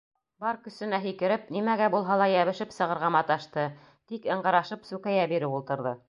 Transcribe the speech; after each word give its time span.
Бар 0.43 0.57
көсөнә 0.67 0.99
һикереп, 1.01 1.43
нимәгә 1.57 1.89
булһа 1.95 2.15
ла 2.21 2.27
йәбешеп 2.31 2.73
сығырға 2.77 3.11
маташты, 3.17 3.65
тик 4.13 4.25
ыңғырашып 4.37 4.89
сүкәйә 4.93 5.29
биреп 5.35 5.59
ултырҙы. 5.59 5.97